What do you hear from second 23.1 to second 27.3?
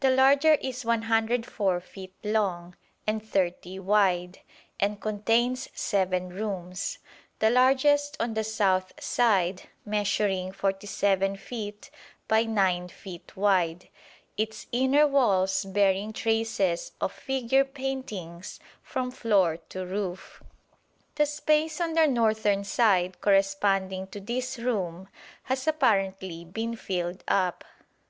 corresponding to this room has apparently been filled